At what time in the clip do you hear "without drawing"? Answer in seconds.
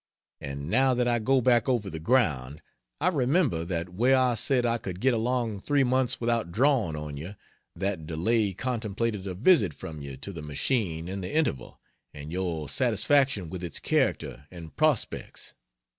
6.19-6.95